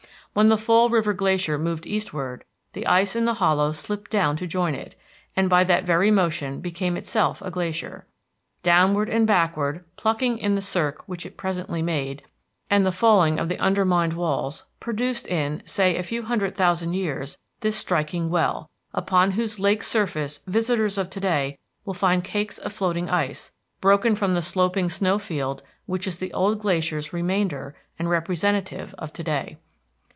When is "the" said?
0.47-0.57, 2.71-2.87, 3.25-3.33, 10.55-10.61, 12.85-12.93, 13.49-13.59, 24.33-24.41, 26.19-26.31